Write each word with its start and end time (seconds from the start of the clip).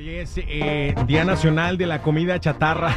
Hoy 0.00 0.08
es 0.16 0.34
eh, 0.38 0.94
Día 1.06 1.26
Nacional 1.26 1.76
de 1.76 1.86
la 1.86 2.00
Comida 2.00 2.40
Chatarra. 2.40 2.96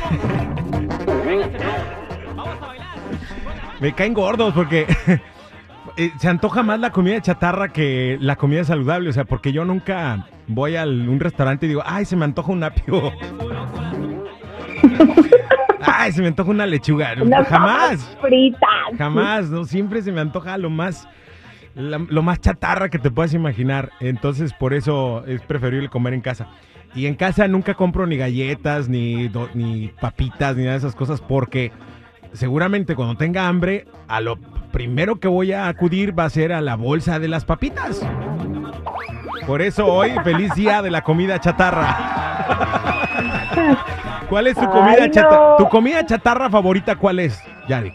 Me 3.82 3.92
caen 3.94 4.14
gordos 4.14 4.54
porque 4.54 4.88
eh, 5.98 6.12
se 6.18 6.30
antoja 6.30 6.64
más 6.64 6.80
la 6.80 6.92
comida 6.92 7.20
chatarra 7.20 7.74
que 7.74 8.18
la 8.22 8.38
comida 8.38 8.64
saludable. 8.64 9.10
O 9.10 9.12
sea, 9.12 9.26
porque 9.26 9.52
yo 9.52 9.66
nunca 9.66 10.30
voy 10.48 10.78
a 10.78 10.86
un 10.86 11.20
restaurante 11.20 11.66
y 11.66 11.70
digo, 11.70 11.84
ay, 11.86 12.06
se 12.06 12.16
me 12.16 12.24
antoja 12.24 12.54
un 12.54 12.64
apio. 12.64 13.12
Ay, 15.86 16.14
se 16.14 16.22
me 16.22 16.30
antoja 16.30 16.50
una 16.52 16.66
lechuga. 16.66 17.14
Jamás. 17.50 18.18
fritas. 18.22 18.98
Jamás, 18.98 19.50
¿no? 19.50 19.66
Siempre 19.66 20.02
se 20.02 20.14
me 20.14 20.22
antoja 20.22 20.58
lo 20.58 20.70
más, 20.70 21.10
la- 21.76 21.98
lo 21.98 22.24
más 22.24 22.40
chatarra 22.40 22.88
que 22.88 23.00
te 23.00 23.12
puedas 23.12 23.34
imaginar. 23.34 23.92
Entonces, 24.00 24.54
por 24.54 24.74
eso 24.74 25.26
es 25.26 25.42
preferible 25.42 25.90
comer 25.90 26.14
en 26.14 26.22
casa. 26.22 26.48
Y 26.96 27.08
en 27.08 27.16
casa 27.16 27.48
nunca 27.48 27.74
compro 27.74 28.06
ni 28.06 28.18
galletas, 28.18 28.88
ni, 28.88 29.28
do- 29.28 29.50
ni 29.54 29.88
papitas, 30.00 30.56
ni 30.56 30.64
nada 30.64 30.74
de 30.74 30.78
esas 30.80 30.96
cosas, 30.96 31.22
porque 31.22 31.72
seguramente 32.34 32.96
cuando 32.96 33.16
tenga 33.16 33.48
hambre, 33.48 33.86
a 34.08 34.22
lo 34.22 34.38
primero 34.72 35.20
que 35.20 35.28
voy 35.28 35.54
a 35.54 35.68
acudir 35.68 36.18
va 36.18 36.26
a 36.26 36.30
ser 36.30 36.54
a 36.54 36.62
la 36.62 36.76
bolsa 36.76 37.20
de 37.20 37.28
las 37.28 37.46
papitas. 37.46 38.06
Por 39.48 39.62
eso 39.62 39.86
hoy, 39.88 40.12
feliz 40.24 40.54
día 40.56 40.82
de 40.82 40.92
la 40.92 41.02
comida 41.02 41.40
chatarra. 41.40 41.98
¿Cuál 44.30 44.48
es 44.48 44.56
tu 44.56 44.68
comida 44.70 44.96
Ay, 45.04 45.12
chatarra? 45.12 45.58
¿Tu 45.58 45.68
comida 45.70 46.06
chatarra 46.06 46.50
favorita 46.50 46.96
cuál 46.96 47.20
es, 47.20 47.42
Yari? 47.68 47.94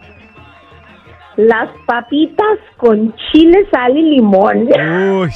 Las 1.37 1.69
papitas 1.87 2.59
con 2.77 3.15
chile, 3.33 3.67
sal 3.71 3.97
y 3.97 4.03
limón. 4.17 4.69
Uy. 5.23 5.31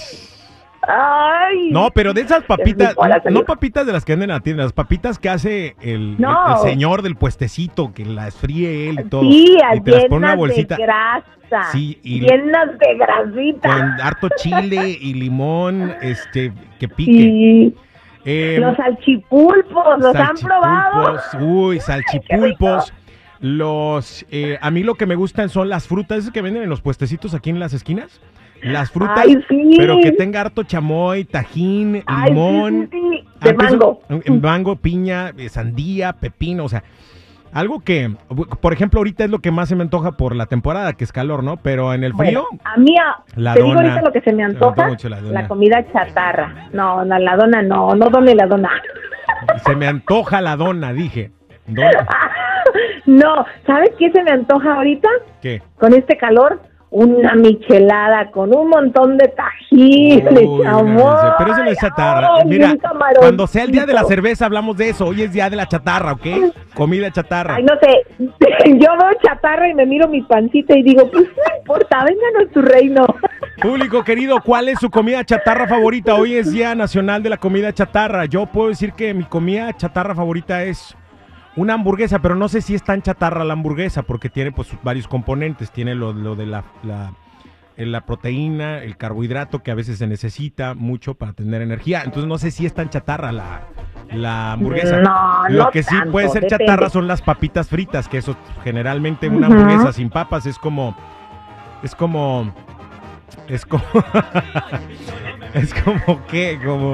Ay. 0.87 1.71
No, 1.71 1.91
pero 1.95 2.13
de 2.13 2.23
esas 2.23 2.43
papitas, 2.45 2.97
no, 3.31 3.45
papitas 3.45 3.87
de 3.87 3.93
las 3.93 4.05
que 4.05 4.13
venden 4.13 4.31
en 4.31 4.35
la 4.37 4.41
tienda, 4.41 4.63
las 4.65 4.73
papitas 4.73 5.19
que 5.19 5.29
hace 5.31 5.77
el, 5.81 6.21
No. 6.21 6.47
el- 6.47 6.53
el 6.55 6.59
señor 6.73 7.03
del 7.03 7.15
puestecito, 7.17 7.93
que 7.95 8.05
las 8.05 8.35
fríe 8.37 8.89
él 8.91 9.01
y 9.01 9.09
todo. 9.09 9.23
Sí, 9.23 9.57
y 9.75 9.81
te 9.83 9.91
las 9.93 10.05
pone 10.07 10.27
una 10.27 10.35
bolsita 10.35 10.77
de 10.77 10.83
grasa. 10.83 11.71
Sí, 11.71 11.99
y- 12.03 12.21
llenas 12.21 12.79
de 12.79 12.97
grasita. 12.97 13.69
con 13.69 13.83
harto 14.01 14.29
chile 14.37 14.97
y 15.01 15.15
limón, 15.15 15.95
este, 16.01 16.53
que 16.81 16.89
pique. 16.89 17.13
Sí. 17.13 17.75
Eh, 18.25 18.57
Los 18.61 18.77
salchipulpos, 18.77 19.99
¿los 20.01 20.15
han 20.15 20.37
probado? 20.37 21.19
salchipulpos, 21.19 21.43
Uy, 21.43 21.81
salchipulpos. 21.81 22.93
Los, 23.43 24.25
eh, 24.31 24.57
a 24.63 24.71
mí 24.71 24.83
lo 24.85 24.95
que 24.95 25.05
me 25.05 25.17
gustan 25.17 25.49
son 25.49 25.69
las 25.69 25.87
frutas 25.89 26.19
esas 26.19 26.33
que 26.33 26.41
venden 26.43 26.63
en 26.63 26.71
los 26.71 26.81
puestecitos 26.81 27.35
aquí 27.35 27.51
en 27.51 27.59
las 27.59 27.75
esquinas. 27.75 28.21
Las 28.63 28.93
frutas, 28.93 29.19
Ay, 29.19 29.37
sí. 29.49 29.75
pero 29.77 29.99
que 30.01 30.13
tenga 30.13 30.41
harto 30.41 30.63
chamoy, 30.63 31.25
tajín, 31.25 32.05
Ay, 32.07 32.31
limón. 32.31 32.89
sí, 32.93 32.99
sí, 33.01 33.29
de 33.41 33.55
mango. 33.55 34.01
mango, 34.41 34.77
piña, 34.77 35.33
eh, 35.37 35.49
sandía, 35.49 36.13
pepino, 36.13 36.65
o 36.65 36.69
sea, 36.69 36.85
algo 37.53 37.81
que, 37.81 38.15
por 38.61 38.73
ejemplo, 38.73 39.01
ahorita 39.01 39.25
es 39.25 39.31
lo 39.31 39.41
que 39.41 39.51
más 39.51 39.69
se 39.69 39.75
me 39.75 39.83
antoja 39.83 40.13
por 40.13 40.37
la 40.37 40.47
temporada, 40.47 40.93
que 40.93 41.03
es 41.03 41.11
calor, 41.11 41.43
¿no? 41.43 41.57
Pero 41.57 41.93
en 41.93 42.05
el 42.05 42.15
frío, 42.15 42.47
Bueno, 42.49 42.63
a 42.65 42.79
mí, 42.79 42.97
a- 42.97 43.17
La 43.35 43.55
te 43.55 43.63
digo 43.63 43.75
dona. 43.75 43.89
ahorita 43.89 44.03
lo 44.07 44.13
que 44.13 44.21
se 44.21 44.33
me 44.33 44.45
antoja, 44.45 44.89
la 45.33 45.49
comida 45.49 45.85
chatarra. 45.93 46.69
No, 46.73 47.05
la 47.05 47.37
dona 47.37 47.63
no, 47.63 47.97
no 47.97 48.11
done 48.11 48.37
la 48.37 48.47
dona. 48.47 48.71
se 49.67 49.75
me 49.75 49.89
antoja 49.89 50.41
la 50.41 50.55
dona, 50.57 50.93
dije. 50.93 51.33
Dona, 51.67 51.91
No, 53.07 53.45
¿sabes 53.67 53.91
qué 53.99 54.11
se 54.13 54.23
me 54.23 54.31
antoja 54.31 54.75
ahorita? 54.75 55.09
¿Qué? 55.41 55.63
Con 55.79 55.93
este 55.95 56.17
calor, 56.17 56.61
una 56.91 57.35
michelada 57.35 58.31
con 58.31 58.55
un 58.55 58.69
montón 58.69 59.17
de 59.17 59.33
Uy, 59.71 60.23
chamoy. 60.63 61.33
pero 61.39 61.53
eso 61.53 61.65
no 61.65 61.71
es 61.71 61.79
chatarra. 61.79 62.29
ay, 62.37 62.45
Mira, 62.45 62.75
cuando 63.17 63.47
sea 63.47 63.65
el 63.65 63.73
día 63.73 63.87
de 63.87 63.95
la 63.95 64.05
cerveza 64.05 64.45
hablamos 64.45 64.77
de 64.77 64.91
eso. 64.91 65.07
Hoy 65.07 65.23
es 65.23 65.33
día 65.33 65.49
de 65.49 65.57
la 65.57 65.67
chatarra, 65.67 66.13
¿ok? 66.13 66.27
Comida 66.75 67.11
chatarra. 67.11 67.55
Ay, 67.57 67.65
no 67.65 67.75
sé, 67.81 68.05
yo 68.79 68.89
veo 68.99 69.11
chatarra 69.23 69.69
y 69.69 69.75
me 69.75 69.87
miro 69.87 70.07
mi 70.09 70.21
pancita 70.23 70.77
y 70.77 70.83
digo, 70.83 71.11
pues 71.11 71.25
no 71.25 71.57
importa, 71.59 72.05
vénganos 72.05 72.53
tu 72.53 72.61
reino. 72.61 73.07
Público 73.63 74.05
querido, 74.05 74.41
¿cuál 74.45 74.69
es 74.69 74.79
su 74.79 74.91
comida 74.91 75.25
chatarra 75.25 75.67
favorita? 75.67 76.15
Hoy 76.15 76.35
es 76.35 76.53
Día 76.53 76.75
Nacional 76.75 77.23
de 77.23 77.31
la 77.31 77.37
Comida 77.37 77.73
Chatarra. 77.73 78.25
Yo 78.27 78.47
puedo 78.47 78.69
decir 78.69 78.93
que 78.93 79.15
mi 79.15 79.25
comida 79.25 79.73
chatarra 79.77 80.15
favorita 80.15 80.65
es 80.65 80.97
una 81.57 81.75
hamburguesa, 81.75 82.21
pero 82.21 82.35
no 82.35 82.49
sé 82.49 82.63
si 82.63 82.75
es 82.75 82.83
tan 82.83 83.03
chatarra 83.03 83.45
la 83.45 83.53
hamburguesa 83.53 84.03
porque 84.03 84.29
tiene 84.29 84.53
pues 84.53 84.69
varios 84.83 85.09
componentes. 85.09 85.71
Tiene 85.71 85.95
lo, 85.95 86.13
lo 86.13 86.35
de 86.35 86.47
la, 86.47 86.65
la, 86.83 87.13
eh, 87.77 87.87
la 87.87 88.03
proteína, 88.07 88.79
el 88.79 88.97
carbohidrato 88.97 89.63
que 89.63 89.71
a 89.71 89.75
veces 89.75 89.99
se 89.99 90.07
necesita 90.07 90.75
mucho 90.75 91.15
para 91.15 91.33
tener 91.33 91.63
energía. 91.63 92.03
Entonces 92.05 92.27
no 92.29 92.39
sé 92.39 92.51
si 92.51 92.65
es 92.67 92.75
tan 92.75 92.89
chatarra 92.91 93.33
la, 93.33 93.63
la 94.13 94.53
hamburguesa. 94.53 95.01
No, 95.01 95.49
Lo 95.49 95.65
no 95.65 95.71
que 95.71 95.83
sí 95.83 95.95
tanto, 95.95 96.13
puede 96.13 96.29
ser 96.29 96.43
depende. 96.43 96.65
chatarra 96.67 96.91
son 96.91 97.07
las 97.07 97.23
papitas 97.23 97.69
fritas, 97.69 98.09
que 98.09 98.19
eso 98.19 98.37
generalmente 98.65 99.29
una 99.29 99.47
hamburguesa 99.49 99.93
sin 99.93 100.11
papas 100.11 100.47
es 100.47 100.59
como... 100.59 100.97
Es 101.83 101.95
como... 101.95 102.53
Es 103.49 103.65
como... 103.67 103.83
es 105.55 105.75
como 105.75 106.25
que, 106.27 106.59
como 106.65 106.93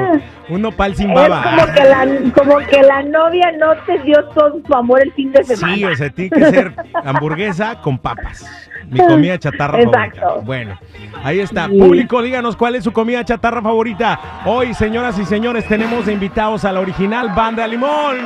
un 0.48 0.62
nopal 0.62 0.94
sin 0.96 1.10
Es 1.10 1.14
baba. 1.14 1.42
como 1.42 1.72
que, 1.74 1.84
la, 1.84 2.06
como 2.34 2.58
que 2.58 2.82
la 2.82 3.02
novia 3.02 3.52
no 3.58 3.76
te 3.86 3.98
dio 4.00 4.24
todo 4.34 4.60
su 4.66 4.74
amor 4.74 5.02
el 5.02 5.12
fin 5.12 5.32
de 5.32 5.44
semana. 5.44 5.74
Sí, 5.76 5.84
o 5.84 5.94
sea, 5.96 6.10
tiene 6.10 6.30
que 6.30 6.50
ser 6.50 6.74
hamburguesa 7.04 7.80
con 7.80 7.98
papas. 7.98 8.44
Mi 8.90 8.98
comida 9.00 9.38
chatarra 9.38 9.80
Exacto. 9.82 10.20
favorita. 10.20 10.46
Bueno, 10.46 10.78
ahí 11.22 11.40
está. 11.40 11.66
Sí. 11.66 11.78
Público, 11.78 12.22
díganos 12.22 12.56
cuál 12.56 12.74
es 12.76 12.84
su 12.84 12.92
comida 12.92 13.22
chatarra 13.24 13.60
favorita. 13.60 14.18
Hoy, 14.46 14.72
señoras 14.72 15.18
y 15.18 15.26
señores, 15.26 15.66
tenemos 15.68 16.06
de 16.06 16.14
invitados 16.14 16.64
a 16.64 16.72
la 16.72 16.80
original 16.80 17.30
Banda 17.36 17.66
Limón. 17.66 18.16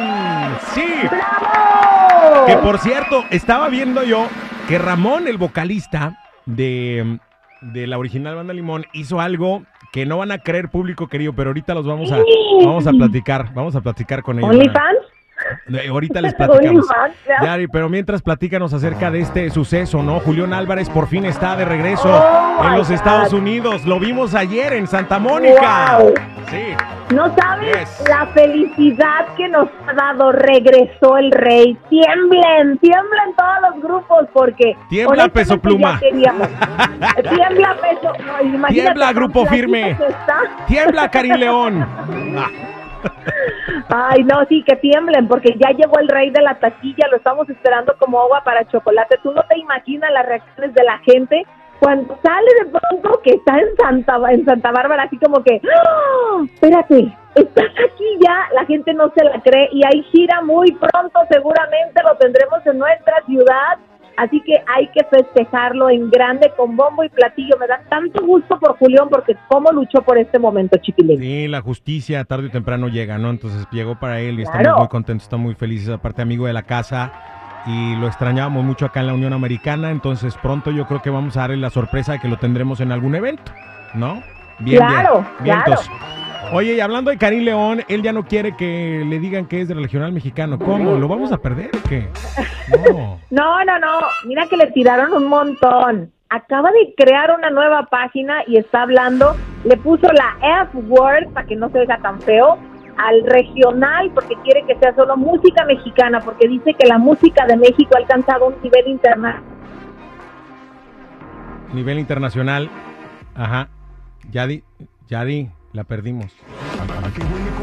Sí. 0.73 0.85
¡Bravo! 1.11 2.47
Que 2.47 2.57
por 2.59 2.79
cierto, 2.79 3.25
estaba 3.31 3.69
viendo 3.69 4.05
yo 4.05 4.29
que 4.69 4.79
Ramón, 4.79 5.27
el 5.27 5.37
vocalista 5.37 6.17
de, 6.47 7.19
de 7.61 7.87
la 7.89 7.99
original 7.99 8.37
Banda 8.37 8.55
Limón, 8.55 8.87
hizo 8.93 9.21
algo 9.21 9.65
que 9.93 10.07
no 10.07 10.17
van 10.17 10.33
a 10.33 10.39
creer 10.39 10.71
público 10.71 11.07
querido, 11.07 11.35
pero 11.35 11.51
ahorita 11.51 11.75
los 11.75 11.87
vamos 11.87 12.11
a, 12.11 12.19
vamos 12.65 12.87
a 12.87 12.93
platicar, 12.93 13.53
vamos 13.53 13.77
a 13.77 13.83
platicar 13.83 14.23
con 14.23 14.39
ellos. 14.39 14.51
¿OnlyFans? 14.51 15.12
Eh, 15.73 15.89
Ahorita 15.89 16.21
les 16.21 16.35
platicamos. 16.35 16.87
Ya. 17.27 17.45
Yari, 17.47 17.67
pero 17.69 17.89
mientras 17.89 18.21
platícanos 18.21 18.75
acerca 18.75 19.11
de 19.11 19.21
este 19.21 19.49
suceso, 19.51 20.03
¿no? 20.03 20.21
Julián 20.21 20.53
Álvarez 20.53 20.91
por 20.91 21.07
fin 21.09 21.25
está 21.25 21.57
de 21.57 21.65
regreso 21.65 22.09
Oh, 22.13 22.65
en 22.67 22.77
los 22.77 22.89
God. 22.89 22.95
Estados 22.95 23.33
Unidos. 23.33 23.87
Lo 23.87 23.99
vimos 23.99 24.35
ayer 24.35 24.75
en 24.75 24.87
Santa 24.87 25.19
Mónica. 25.19 25.99
Wow. 25.99 26.15
Sí. 26.51 27.15
No 27.15 27.35
sabes 27.37 27.79
Yes. 27.79 28.05
la 28.09 28.27
felicidad 28.27 29.27
que 29.37 29.49
nos 29.49 29.69
ha 29.87 29.93
dado. 29.95 30.33
Regresó 30.33 31.17
el 31.17 31.31
rey. 31.31 31.77
Tiemblen, 31.89 32.79
tiemblen 32.79 33.35
todos 33.37 33.73
los 33.75 33.83
grupos 33.83 34.27
porque. 34.35 34.77
Tiembla, 34.91 35.25
honestamente, 35.25 35.31
Peso 35.41 35.59
Pluma. 35.61 35.99
Tiembla 36.01 37.77
peso. 37.81 38.13
no, 38.59 38.67
Tiembla, 38.69 39.13
Grupo 39.13 39.47
Firme. 39.47 39.97
Tiembla, 40.67 41.11
Karim 41.11 41.35
León. 41.37 41.87
Ay, 43.89 44.25
no, 44.25 44.45
sí, 44.49 44.63
que 44.63 44.77
tiemblen, 44.77 45.29
porque 45.29 45.57
ya 45.59 45.71
llegó 45.71 45.99
el 45.99 46.09
rey 46.09 46.31
de 46.31 46.43
la 46.43 46.55
taquilla, 46.55 47.09
lo 47.11 47.17
estamos 47.17 47.49
esperando 47.51 47.95
como 47.99 48.21
agua 48.21 48.43
para 48.45 48.67
chocolate. 48.67 49.19
Tú 49.23 49.33
no 49.33 49.43
te 49.49 49.59
imaginas 49.59 50.13
las 50.13 50.27
reacciones 50.27 50.75
de 50.75 50.85
la 50.85 50.99
gente 50.99 51.47
cuando 51.83 52.17
sale 52.23 52.47
de 52.61 52.71
pronto 52.71 53.21
que 53.23 53.31
está 53.35 53.59
en 53.59 53.77
Santa, 53.77 54.17
en 54.31 54.45
Santa 54.45 54.71
Bárbara, 54.71 55.03
así 55.03 55.19
como 55.19 55.43
que, 55.43 55.61
¡Ah! 55.65 56.45
espérate, 56.45 57.13
estás 57.35 57.71
aquí 57.71 58.05
ya, 58.21 58.49
la 58.55 58.65
gente 58.67 58.95
no 58.95 59.11
se 59.17 59.25
la 59.25 59.41
cree 59.43 59.69
y 59.73 59.85
hay 59.85 60.03
gira 60.05 60.43
muy 60.43 60.71
pronto, 60.73 61.19
seguramente 61.29 62.01
lo 62.05 62.17
tendremos 62.19 62.65
en 62.67 62.79
nuestra 62.79 63.21
ciudad. 63.27 63.79
Así 64.17 64.41
que 64.43 64.63
hay 64.67 64.89
que 64.89 65.05
festejarlo 65.05 65.89
en 65.91 66.11
grande 66.11 66.53
con 66.57 66.77
bombo 66.77 67.03
y 67.03 67.09
platillo. 67.09 67.57
Me 67.59 67.67
da 67.67 67.81
tanto 67.89 68.25
gusto 68.25 68.59
por 68.59 68.77
Julián 68.79 69.09
porque 69.09 69.35
cómo 69.49 69.71
luchó 69.73 70.03
por 70.03 70.19
este 70.19 70.39
momento, 70.39 70.77
Chiquilín. 70.77 71.19
Sí, 71.19 71.49
la 71.49 71.61
justicia 71.63 72.25
tarde 72.25 72.49
o 72.49 72.51
temprano 72.51 72.89
llega, 72.89 73.17
¿no? 73.19 73.31
Entonces 73.31 73.67
llegó 73.73 73.99
para 73.99 74.21
él 74.21 74.39
y 74.41 74.45
Claro. 74.45 74.59
estamos 74.61 74.79
muy 74.81 74.89
contentos, 74.89 75.25
estamos 75.25 75.45
muy 75.47 75.55
felices. 75.55 75.89
Aparte, 75.89 76.23
amigo 76.23 76.47
de 76.47 76.53
la 76.53 76.63
casa 76.63 77.13
y 77.67 77.97
lo 77.97 78.07
extrañábamos 78.07 78.65
mucho 78.65 78.87
acá 78.87 79.01
en 79.01 79.07
la 79.07 79.15
Unión 79.15 79.33
Americana. 79.33 79.91
Entonces, 79.91 80.37
pronto 80.43 80.71
yo 80.71 80.87
creo 80.87 81.01
que 81.01 81.11
vamos 81.11 81.37
a 81.37 81.41
darle 81.43 81.57
la 81.57 81.71
sorpresa 81.71 82.13
de 82.13 82.19
que 82.21 82.29
lo 82.29 82.37
tendremos 82.37 82.81
en 82.81 82.93
algún 82.93 83.15
evento, 83.15 83.51
¿no? 83.95 84.23
Bien, 84.59 84.79
Claro, 84.79 85.25
bien. 85.41 85.57
Vientos. 85.65 85.91
Oye, 86.53 86.75
y 86.75 86.81
hablando 86.81 87.11
de 87.11 87.17
Karim 87.17 87.45
León, 87.45 87.83
él 87.89 88.03
ya 88.03 88.13
no 88.13 88.27
quiere 88.27 88.55
que 88.57 89.03
le 89.07 89.19
digan 89.19 89.47
que 89.47 89.63
es 89.63 89.69
del 89.69 89.83
regional 89.83 90.13
mexicano. 90.13 90.59
¿Cómo? 90.59 90.99
¿Lo 90.99 91.09
vamos 91.09 91.33
a 91.33 91.39
perder 91.39 91.71
o 91.75 91.89
qué? 91.89 92.09
No. 92.69 93.19
no, 93.31 93.65
no, 93.65 93.79
no. 93.79 94.01
Mira 94.27 94.47
que 94.47 94.59
le 94.59 94.67
tiraron 94.73 95.15
un 95.15 95.29
montón. 95.29 96.13
Acaba 96.29 96.71
de 96.73 96.95
crear 96.95 97.31
una 97.37 97.51
nueva 97.51 97.87
página 97.87 98.43
y 98.47 98.59
está 98.59 98.83
hablando. 98.83 99.35
Le 99.65 99.79
puso 99.79 100.09
la 100.13 100.37
F-word 100.65 101.33
para 101.33 101.47
que 101.47 101.57
no 101.57 101.71
se 101.71 101.87
vea 101.87 101.99
tan 102.03 102.21
feo 102.21 102.59
al 102.99 103.25
regional 103.25 104.11
porque 104.15 104.35
quiere 104.45 104.65
que 104.67 104.79
sea 104.79 104.95
solo 104.95 105.17
música 105.17 105.65
mexicana 105.65 106.21
porque 106.21 106.49
dice 106.49 106.75
que 106.75 106.87
la 106.87 106.99
música 106.99 107.47
de 107.47 107.57
México 107.57 107.91
ha 107.95 107.99
alcanzado 107.99 108.49
un 108.49 108.55
nivel 108.63 108.89
internacional. 108.89 109.43
Nivel 111.73 111.99
internacional. 111.99 112.69
Ajá. 113.35 113.69
Yadi, 114.31 114.63
Yadi, 115.09 115.51
la 115.73 115.85
perdimos. 115.85 116.33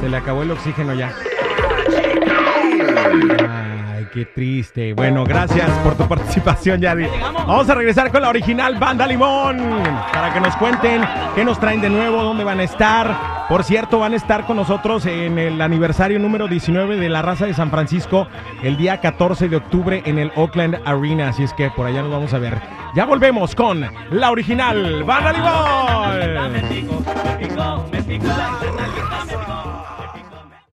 Se 0.01 0.09
le 0.09 0.17
acabó 0.17 0.43
el 0.43 0.51
oxígeno 0.51 0.93
ya. 0.93 1.13
Ay, 2.55 3.78
qué 4.09 4.25
triste. 4.25 4.93
Bueno, 4.93 5.23
gracias 5.23 5.69
por 5.79 5.95
tu 5.95 6.07
participación, 6.09 6.81
Yadi. 6.81 7.07
Vamos 7.33 7.69
a 7.69 7.75
regresar 7.75 8.11
con 8.11 8.21
la 8.21 8.29
original 8.29 8.75
Banda 8.75 9.07
Limón 9.07 9.57
para 10.11 10.33
que 10.33 10.39
nos 10.39 10.55
cuenten 10.57 11.01
qué 11.35 11.43
nos 11.43 11.59
traen 11.59 11.81
de 11.81 11.89
nuevo, 11.89 12.21
dónde 12.23 12.43
van 12.43 12.59
a 12.59 12.63
estar. 12.63 13.47
Por 13.47 13.63
cierto, 13.63 13.99
van 13.99 14.13
a 14.13 14.15
estar 14.15 14.45
con 14.45 14.57
nosotros 14.57 15.05
en 15.05 15.39
el 15.39 15.61
aniversario 15.61 16.19
número 16.19 16.47
19 16.47 16.97
de 16.97 17.09
la 17.09 17.21
raza 17.21 17.45
de 17.45 17.53
San 17.53 17.71
Francisco 17.71 18.27
el 18.63 18.77
día 18.77 18.99
14 19.01 19.49
de 19.49 19.55
octubre 19.55 20.03
en 20.05 20.19
el 20.19 20.31
Oakland 20.35 20.79
Arena. 20.85 21.29
Así 21.29 21.43
es 21.43 21.53
que 21.53 21.69
por 21.71 21.87
allá 21.87 22.01
nos 22.01 22.11
vamos 22.11 22.33
a 22.33 22.39
ver. 22.39 22.57
Ya 22.95 23.05
volvemos 23.05 23.55
con 23.55 23.85
la 24.11 24.31
original 24.31 25.03
Banda 25.03 25.31
Limón. 25.33 26.49